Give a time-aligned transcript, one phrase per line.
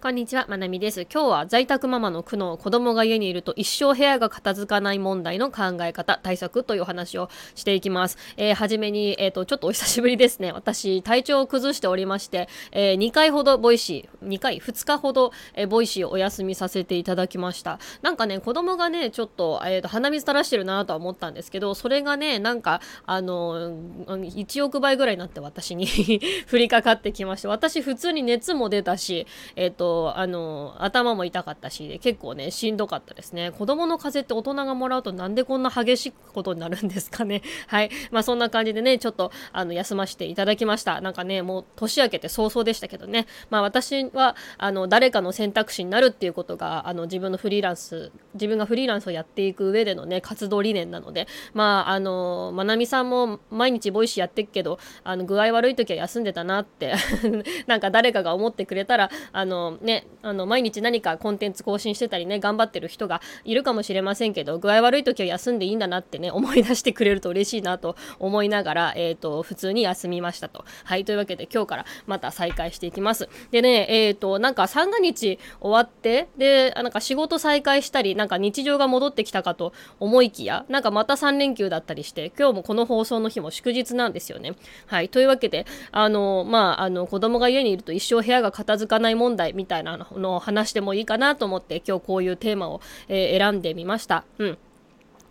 [0.00, 1.08] こんにちは、まなみです。
[1.12, 8.16] 今日は在宅ママの苦悩、子供が家にいると一生部屋が片付かない問題の考え方、対策というお話をしていきます。
[8.36, 10.52] えー、はじめに、えっ、ー、と、ちょっとお久しぶりですね。
[10.52, 17.80] 私、体調を崩しておりまして、えー、2回ほど Voicy、2回、2日ほど、え Voicy をお休みさせていただきました。
[18.00, 23.72] なんかね、子供がね、ちょっと、えっ、と、鼻水垂らしてるなとは思ったんですけど、それがね、なんか、あの、
[24.06, 25.88] 1億倍ぐらいになって私に
[26.48, 29.26] 降りかかってきまして、私、普通に熱も出たし、
[29.56, 33.52] えっ、と、あの頭も痛かったし結構ねしんどかったですね。
[33.52, 37.42] 子供の風邪って大人がもらうとなんでこんな激しいことになるんですかね。
[37.66, 37.90] はい。
[38.10, 41.00] まあそんな感じでねちょっとあの休ませていただきました。
[41.00, 43.26] なんかねもう年明けて早々でしたけどね。
[43.50, 51.26] まあ私はあの誰かの選択肢になるっていうことがあの自分のフリーランス自分がフリーランスをやっていく上でのね活動理念なので。
[51.54, 56.94] まああのまなみさんも毎日 Voicy やってっけどあの具合悪い時は休んでたなって。
[57.66, 70.64] なんか誰かが思ってくれたらあのね、あの毎日何かコンテンツ更新してたりね頑張ってる人がいるかもしれませんけど具合悪い時は休んでいいんだなってね思い出してくれると嬉しいなと思いながら、えーと、普通に休みましたと。
[70.84, 73.28] はいというわけで今日からまた再開していきます。
[73.50, 84.52] でねえっ、ー、となんか三が日終わってでなんか仕事再開したりなんか日常が戻ってきたかと思いきやなんかまた3連休だったりして今日もこの放送の日も祝日なんですよね。
[84.86, 94.24] はいというわけであのまああの子供が家にいると一生部屋が片付かない問題みたいなのを話してもいいかなと思って今日こういうテーマを、えー、選んでみました。
[94.38, 94.58] うん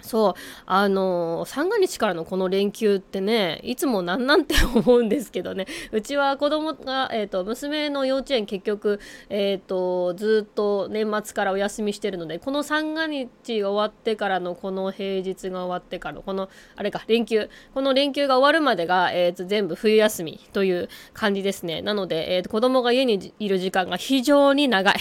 [0.01, 0.33] そう。
[0.65, 5.65] あの三が日からのこの連休ってねいつもなんなんて思うんですけどね。
[5.91, 13.27] うちは子供が、えーと、娘の幼稚園結局、えーと、ずっと年末からお休みしてるのでこの三が日
[13.61, 21.81] が終わってからのこの平日が終わってからのこのあれか連休この連休が終わるまでが、えーと、全部冬休みという感じですね。
[21.81, 24.95] なので、えー、と子供が家にいる時間が非常に長い。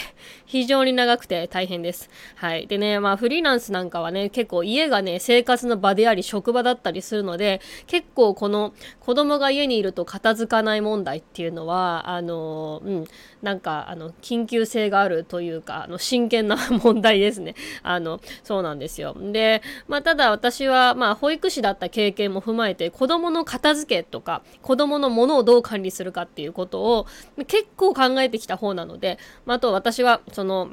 [0.47, 2.08] 非常に長くて大変です。
[2.36, 2.66] はい。
[2.66, 13.05] でねまあフリーランスなんかはね結構家ががね、生活の場であり、職場だったりするので、結構この子供が家にいると片付かない問題っていうのは、あの、うん、
[13.43, 17.55] なんか、あの、緊急性があるというか、あの、真剣な問題ですね。
[17.83, 19.15] あの、そうなんですよ。
[19.33, 27.06] で、まあ、ただ私は、まあ、保育士だった経験も踏まえて、子供の片付けとか、子供のものをどう管理するかっていうことを、
[27.47, 30.71] 結構考えてきた方なので、まあ、あと私は、その、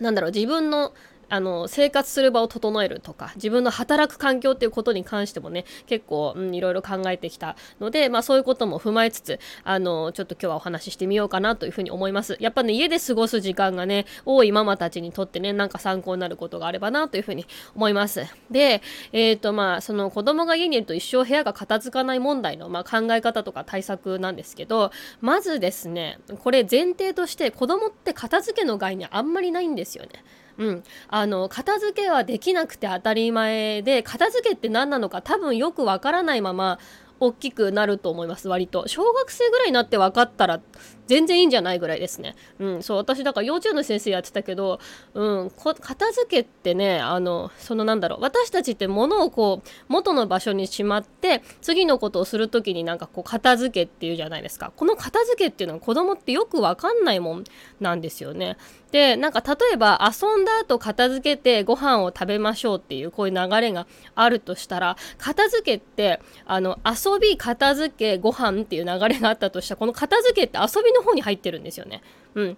[0.00, 0.92] なんだろう、自分の
[1.28, 12.36] あの生活する場を整えるとか自分の働く環境っていうことに関してもね結構、うん、いろいろ考えてきたので、まあ、そういうことも踏まえつつあのちょっと今日はお話ししてみようかなというふうに思います。
[12.40, 18.26] やっぱね家で過ごす時間がね多いママたちにとってねなんか参考になることがあればなというふうに思います。
[18.50, 30.10] でえっ、ー、とまあその子供が家にいると一生部屋が片付かない問題の、まあ、考え方とか対策なんですけどまずですねこれ前提として子供って片付けの概念あんまりないんですよね。
[30.58, 36.78] うん、あの片付けはできなくて当たり前で片付けって何なのか多分よくわからないまま
[37.20, 38.88] 大きくなると思います割と。
[38.88, 40.60] 小学生ぐらいになって分かったら
[41.06, 42.34] 全然いいんじゃないぐらいですね。
[42.58, 44.80] うん、そう、私だから幼稚園の先生やってたけど、
[45.14, 54.72] うん、片付けってね、あの、そのなんだろう、私たちって物をこう、元の場所にしまって、次のことをするときになんかこう、片付けっていうじゃないですか。
[54.76, 57.44] この片付けっていうのは子供ってよくわかんないもん
[57.80, 58.56] なんですよね。
[58.94, 72.02] で、なんか例えば遊んだ後片付けてご飯を食べましょうっていうこういう流れがあるとしたら、片付けって、あの、遊び、片付け、ご飯っていう流れがあったとしたら、この片付けって遊びの方に入ってるんですよね。
[72.34, 72.56] うん。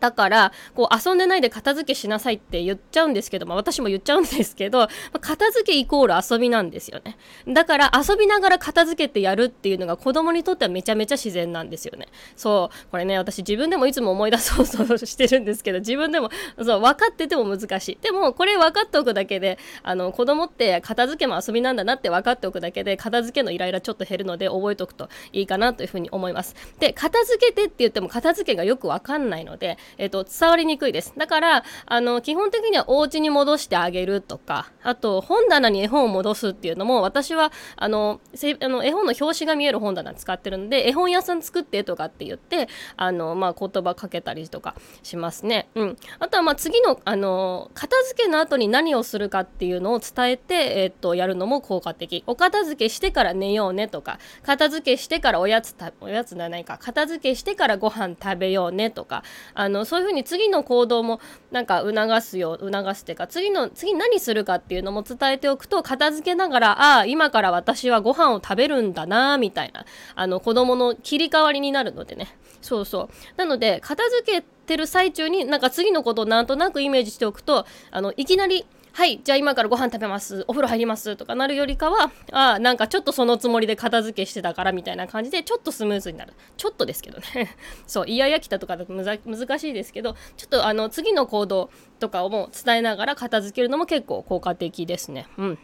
[0.00, 7.16] だから、こう遊んでないで片付けしなさいって言っちゃうんですけど、まあ私も言っちゃうんですけど、まあ、片付けイコール遊びなんですよね。
[7.48, 12.08] だから遊びながら片付けてやるっていうのが子供にとってはめちゃめちゃ自然なんですよね。
[12.36, 16.30] そう、これね、私自分でもいつも思い出そうそうしてるんですけど、自分でも、
[16.62, 17.98] そう、分かってても難しい。
[18.00, 26.54] でも、これ分かっておくだけで、あの、子供って片付けも遊びなんだなって分かっておくだけで、片付けのイライラちょっと減るので覚えておくといいかなというふうに思います。
[26.78, 31.14] で、片付けてって言っても片付けがよく分かんないので、えっ、と、伝わりにくいです。
[31.16, 38.20] だから、あの、基本的にはお家に戻してあげるとか、あと、本棚に絵本を戻すっていうのも、私は、あの、
[38.60, 45.68] あの絵本の表紙が見える本棚使ってるんで、絵本屋さん作ってとかって言って、あの、まあ、言葉かけたりとかしますね。
[45.74, 45.96] うん。
[46.18, 52.24] あとは、まあ、次の、あの、片付けの後に何をするかっていうのを伝えて、え、っと、やるのも効果的。
[52.26, 59.22] お片付けしてから寝ようねとか、片付けしてからおやつた、おやつじゃないか、片付けしてからご飯食べようねとか、
[59.54, 61.20] あの、のそういうふうに次の行動も
[61.50, 69.84] なんか促すよ促すっていうか次の次何するかっていうのも伝えておくと片付けながらああ今から私はご飯を食べるんだなみたいな
[70.14, 72.36] あの子供の切り替わりになるのでね。
[72.62, 73.08] そうそう。
[73.36, 86.32] なので片付けてる最中になんか次のことをなんとなくイメージしておくとあのいきなりはいじゃあ今からご飯食べますお風呂入りますとかなるよりかはあなんかちょっとそのつもりで片付けしてたからみたいな感じでちょっとスムーズになる。
[86.56, 87.54] ちょっとですけどね。
[87.86, 91.68] そうイヤイヤ来たとかだと難しいですけどちょっとあの次の行動
[92.00, 95.26] とかをもう伝えながら片付けるのも結構効果的ですね。
[95.36, 95.58] うん。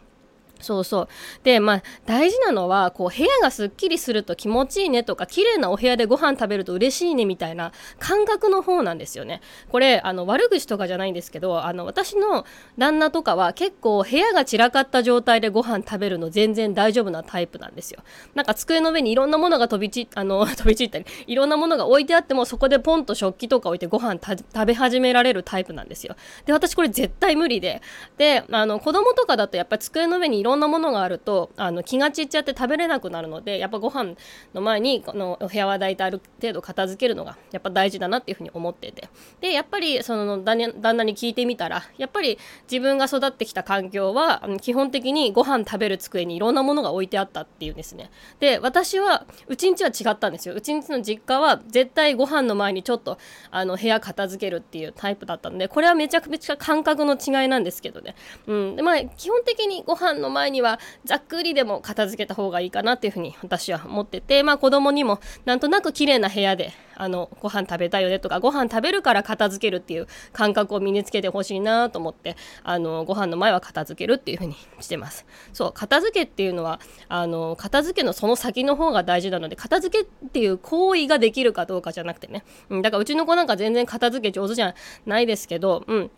[0.62, 1.08] そうそう。
[1.42, 9.40] で、まあ、大事なのは、こう、部屋がすっきりすると気持ちいいねとか、綺麗なお部屋でご飯食べると嬉しいねみたいな感覚の方なんですよね。
[9.70, 12.46] これ、あの、悪口とかじゃないんですけど、あの、私の
[12.78, 18.02] 旦那とかは結構部屋が散らかった状態でご飯食べるの全然大丈夫なタイプなんですよ。
[18.34, 26.16] なんか机の上にいろんなものが飛び散、 あの、飛び散ったり、いろんなものが置いてあっても、そこでポンと食器とか置いてご飯食べ始められるタイプなんですよ。
[26.46, 27.82] で、私これ絶対無理で。
[28.16, 34.14] で、あの、子供とかだとやっぱり机の上にいろんなものがあるとあの気が散っちゃって食べれなくなるのでやっぱご飯
[34.54, 39.08] の前にこのお部屋は大体ある程度片付けるのがやっぱ大事だなっていうふうに思ってて。
[39.40, 42.38] でやっぱりその旦那に聞いてみたらやっぱり
[42.70, 48.10] 自分が育ってきた環境は基本的にご飯食べる机にいろんなものが置いてあったっていうんですね。
[48.40, 50.54] で私はうちんちは違ったんですよ。
[50.54, 53.18] うちんちの実家は絶対ご飯の前にちょっと
[53.50, 58.14] あの部屋片付けるっていうタイプだったのでこれはめちゃくちゃ感覚の違いなんですけどね、
[58.46, 75.26] うん、でまあ基本的にご飯の前にはざっくりでも片付けた方がいいかなっていうふうに私は思ってて、まあ子供にもなんとなく綺麗な部屋であのご飯食べたいよねとかご飯食べるから片付けるっていう感覚を身につけてほしいなと思ってあのご飯の前は片付けるっていうふうにしてます。
[75.52, 84.74] そう片付けっていうのはあの片付けのその先の方が大事なので片付けっていう行為ができるかどうかじゃなくてね、うん、だからうちの子なんか全然片付け上手じゃ
[85.06, 86.10] ないですけど、うん、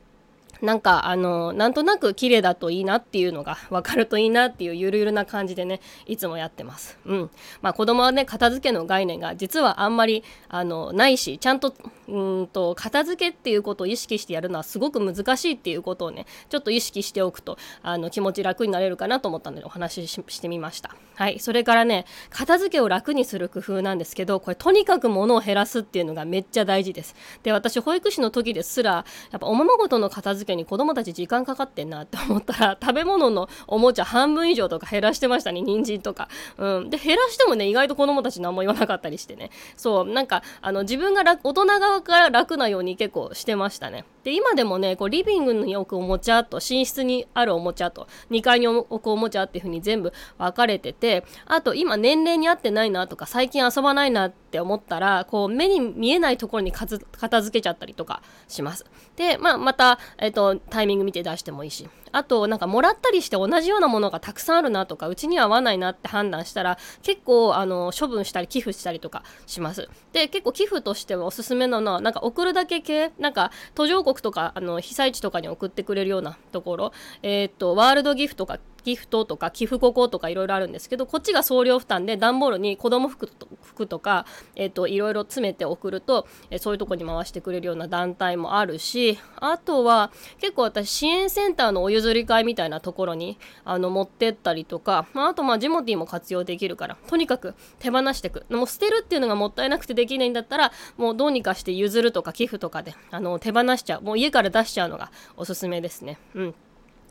[0.62, 6.98] なんかあのなんとなく綺麗だといいなっていうのが分かるといいなっていうゆるゆるな感じでねいつもやってます。
[7.06, 7.30] うん
[7.62, 11.74] まあ、子供はね片付けの概念が実はあんまりあのないしちゃんと
[12.08, 20.94] うんと片付けっていうことを意識してやるのはすごく難しいっていうことをねちょっと意識しておくとあの気持ち楽になれるかなと思ったのでお話ししてみました。
[21.14, 27.14] はいそれからね片付けを楽にする工夫なんですけどこれとにかく物を減らすっていうのがめっちゃ大事です。
[27.42, 39.50] で私保育士の時ですらやっぱおままごとの片付けに子供たち時間かかってんなって思ったら 食べ物のおもちゃ半分以上とか減らしてましたね人参とか、うん、で減らしてもね意外と子供たち何も言わなかったりしてね。
[39.76, 40.04] そう。
[40.04, 44.04] なんかあの自分が大人側から楽なように結構してましたね。
[44.24, 56.98] で今でもねこうリビングに置くおもちゃと寝室にあるおもちゃと2階に置くおもちゃっていう風に全部分かれててあと今年齢に合ってないなとか最近遊ばないなって思ったらこう目に見えないところに片
[57.42, 58.86] 付けちゃったりとかします。
[59.16, 61.88] でまあまた、えっと、タイミング見て出してもいいし。
[62.14, 69.88] あとなんかもらったりして同じようなものがたくさんあるなとかうちには合わないなって判断したら結構あの処分したり寄付したりとかします。
[70.12, 76.92] で結構寄付としてはおすすめなのはなんか送るだけ系なんか途上国とかあの被災地とかに送ってくれるようなところ。
[77.22, 84.26] えー、っとワールドギフトとかギフトとか寄付こことかいろいろあるんですけどこっちが送料負担で段ボールに子供服と服とか、
[84.56, 104.02] いろいろ詰めて送ると、えー、そういうとこに回してくれるような団体もあるしあとは結構私支援センターのお湯譲り会みたいなところにあの持ってったりとか、まあ、あとまあジモティーも活用できるからとにかく手放していくもう捨てるっていうのがもったいなくてできないんだったらもうどうにかして譲るとか寄付とかであの手放しちゃう。
[104.02, 106.18] もう家から出しちゃうのがおすすめですね。
[106.34, 106.54] うん。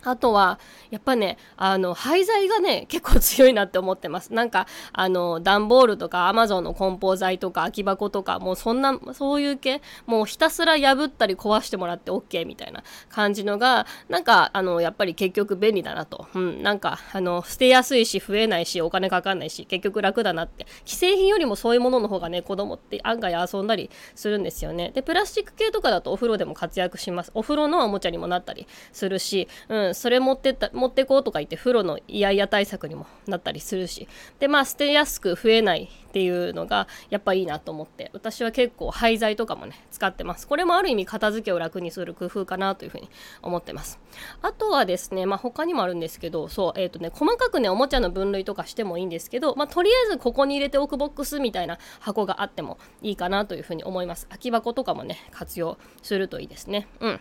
[0.03, 0.59] あとは、
[0.91, 4.33] やっぱね、あの、廃材がね、結構強いなって思ってます。
[4.33, 16.27] なんか、あの、段ボールとか、アマゾンの梱包材とか、空き箱とか、もうそんな、そういう系、もうひたすら破ったり壊してもらって OK みたいな感じのが、なんか、あの、やっぱり結局便利だなと。
[16.33, 20.67] うん、なんか、あの、捨てやすいし、増えないし、お金かかんないし、結局楽だなって。
[20.85, 24.91] 既製品よりもそういうものの方がね、子供って案外遊んだりするんですよね。
[24.93, 27.31] で、プラスチック系とかだとお風呂でも活躍します。
[27.33, 34.07] お風呂のおもちゃにもなったりするし、うん、それ持ってった持ってこうとか言って風呂のイヤイヤ対策にもなったりするし。
[34.39, 38.09] でまあ捨てやすく増えないっていうのがやっぱいいなと思って。
[38.13, 40.47] 私は結構廃材とかもね使ってます。
[40.47, 43.09] これもある意味片付けを楽にする工夫かなというふうに
[43.41, 43.99] 思ってます。
[44.41, 54.27] あとはですねまあ他にもあるんですけどそうえっ、ー、とね細かくねおもちゃの分類とかしてもいいんですけどまあとりあえずここに入れておくボックスみたいな箱があってもいいかなというふうに思います。
[54.27, 56.87] 空き箱とかもね活用するといいですね。
[56.99, 57.19] うん。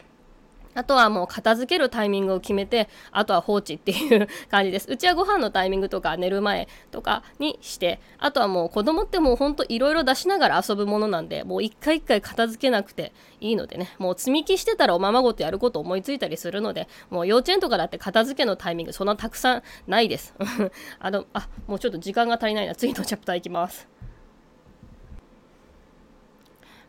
[0.75, 4.89] あとはもう片付けるタイミングを決めて、あとは放置っていう感じです。
[4.91, 20.35] うちはご飯のタイミングとか寝る前とかにして、あとはもう子供ってもうほんといろいろ出しながら遊ぶものなんで、もう一回一回片付けなくていいのでね、もう積み木してたらおままごとやること思いついたりするので、もう幼稚園とかだって片付けのタイミングそんなたくさんないです。
[20.99, 22.75] あの、あ、もうちょっと時間が足りないな。
[22.75, 23.92] 次のチャプターいきます。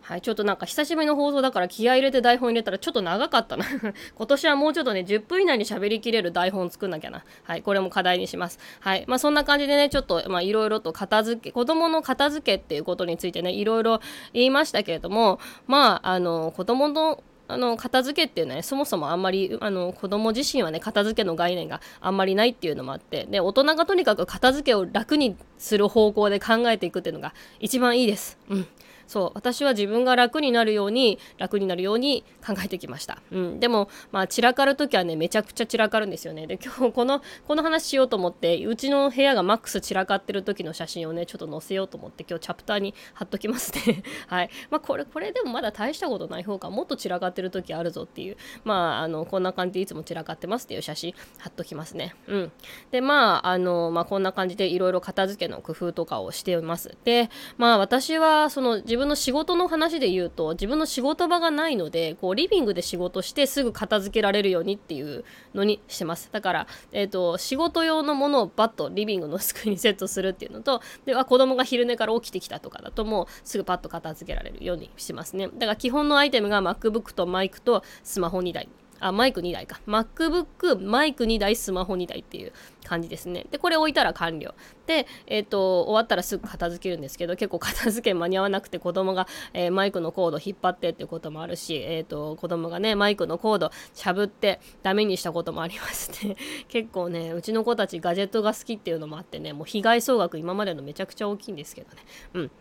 [0.04, 3.66] はい、ちょっとなんか久しぶりの放送だから気合入れて台本入れたらちょっと長かったな
[4.16, 7.24] 今年はもうちょっとね、10分以内に喋りきれる台本作んなきゃな。
[7.44, 8.60] はい、これも課題にします。
[8.82, 14.02] はい、まあそんな感じでね、ちょっとまあいろいろと片付け、子供の片付けっていうことについてね、いろいろ
[14.34, 28.38] 言いましたけれども、まあ、あの、子供のあの片付けっていうのは、ね、そもそもあんまりあの子供自身はね片付けの概念があんまりないっていうのもあってで大人がとにかく片付けを楽にする方向で考えていくっていうのが一番いいです。
[28.50, 28.68] うん
[29.14, 36.48] そう私は自分が楽になるように楽になるように考えてきました、うん、でもまあ散らかる時はねめちゃくちゃ散らかるんですよね。
[36.48, 44.04] で今日このこの話しようと思ってうちの部屋がマックス散らかってる時の写真をねちょっと載せようと思って今日チャプターに貼っときますね。
[44.26, 44.50] はい。
[44.72, 48.38] まあこれこれでもまだ大したことない方がもっと散らかってる時あるぞっていう。
[48.64, 52.16] まああのこんな感じでいつも散らかってますっていう写真貼っときますね。
[52.28, 52.52] うん。
[52.90, 56.98] でまああのまあこんな感じでいろいろ片付けの工夫とかをしています。
[57.04, 66.30] でまあ私はその自分分の仕事の話で言うと自分の仕事場がないのでこうリビングで仕事してすぐ片付けられるようにっていうのにしてます。
[66.32, 75.48] だから、えーと、仕事用のものをバッとリビングの机にセットするっていうのとでは子供が昼寝から起きてきたとかだともうすぐパッと片付けられるようにしますね。
[75.48, 78.70] だから基本のアイテムが MacBook とマイクとスマホ2台。
[79.04, 79.82] あ、マイク2台か。
[79.86, 82.54] MacBook、マイク2台、スマホ2台っていう
[82.86, 83.46] 感じですね。
[83.52, 84.56] で、これ置いたら完了。
[84.88, 96.38] で、えっ、ー、と、終わったらすぐ片付けるんですけど、結構片付け間に合わなくて子供が、えー、マイクのコード引っ張ってっていうこともあるし、えっ、ー、と、子供がね、マイクのコードしゃぶってダメにしたこともありまして、
[96.70, 102.04] 結構ね、うちの子たちガジェットが好きっていうのもあってね、もう被害総額今までのめちゃくちゃ大きいんですけどね。
[102.36, 102.52] うん。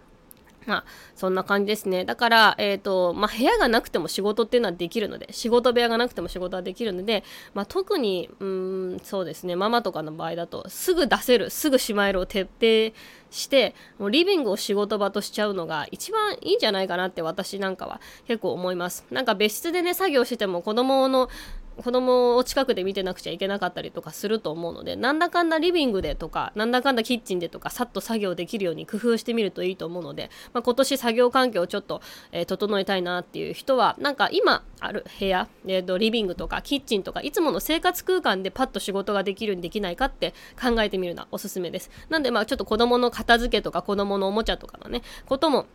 [0.66, 2.04] まあ、そんな感じですね。
[2.04, 12.96] だから、えっ、ー、と、まあ、部屋がなくても仕事っていうのはできるので、仕事部屋がなくても仕事はできるので、まあ、特に、うん、そうですね、ママとかの場合だと、すぐ出せる、すぐしまえるを徹底
[13.30, 19.04] して、もうリビングを仕事場としちゃうのが一番いいんじゃないかなって私なんかは結構思います。
[19.10, 21.28] なんか別室でね、作業しても子供の
[21.82, 41.90] 子供を近くで見てなくちゃいけなかったりとかすると思うのでなんだかんだリビングでとかなんだかんだキッチンでとかさっと作業できるように工夫してみるといいと思うので、まあ、今年作業環境をちょっと、えー、整えたいなっていう人はなんか今ある部屋、えーと、リビングとかキッチンとかいつもの生活空間でパッと仕事ができるようにできないかって考えてみるのはおすすめです。
[42.08, 45.66] なんでまあちょっと子供の片付けとか子供のおもちゃとかのねことも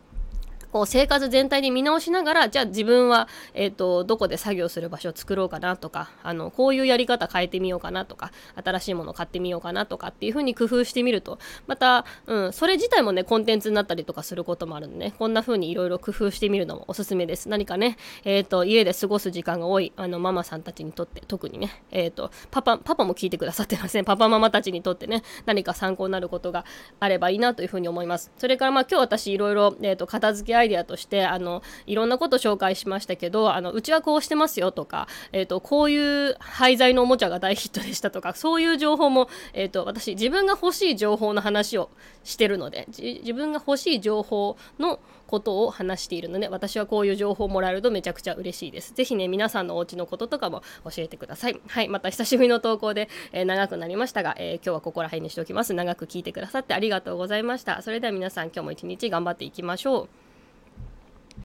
[0.72, 8.32] こう生活全体で見直しながらじゃあ自分は、えーと、どこで作業する場所を作ろうかなとかあのこういうやり方変えてみようかなとか
[8.62, 15.14] 新しいものを買ってみようかなとかっていう風に工夫してみるとまた、うん、それ自体もねコンテンツになったりとかすることもあるんでね。
[15.18, 17.48] こんな風にいろいろ工夫してみるのもおすすめです。
[17.48, 24.04] 何かね、えーと、家で過ごす時間が多いあのママさんたちにとって特にね、えーと、パパパパも聞いてくださってません。
[24.04, 26.64] パパママたちにとってね何か参考になることが
[27.00, 28.30] あればいいなという風に思います。
[28.38, 41.90] それからまあ今日私いろいろ、えー、と片付けアイデアとしてあのいろんなこと紹介しましたけどあのうちはこうしてますよとか、えーと、こういう廃材のおもちゃが大ヒットでしたとかそういう情報も、えーと、私自分が欲しい情報の話を
[42.24, 48.94] してるので自分が欲しい情報のことを話しているので私はこういう情報をもらえるとめちゃくちゃ嬉しいです。
[48.94, 51.60] ぜひね皆さんのお家のこととかも教えてください。
[51.68, 55.74] はいまた久しぶりの投稿で、えー、長くなりましたが、えー、今日はここら辺にしておきます。
[55.74, 57.82] 長く聞いてくださってありがとうございました。
[57.82, 60.27] それでは皆さん今日も一日頑張っていきましょう。